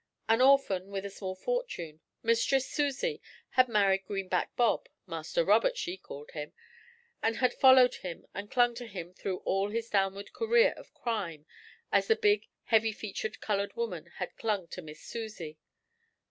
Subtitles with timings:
[0.27, 5.95] An orphan with a small fortune, 'Mistress Susie' had married Greenback Bob, 'Master Robert,' she
[5.95, 6.53] called him,
[7.21, 11.45] and had followed him and clung to him through all his downward career of crime,
[11.91, 15.59] as the big, heavy featured coloured woman had clung to 'Missis Susie.'